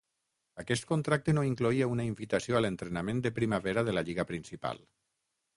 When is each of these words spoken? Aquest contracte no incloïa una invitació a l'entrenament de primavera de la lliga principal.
Aquest 0.61 0.87
contracte 0.91 1.35
no 1.37 1.43
incloïa 1.49 1.89
una 1.95 2.07
invitació 2.11 2.57
a 2.57 2.63
l'entrenament 2.67 3.23
de 3.27 3.35
primavera 3.39 3.87
de 3.91 3.97
la 3.99 4.07
lliga 4.09 4.29
principal. 4.35 4.83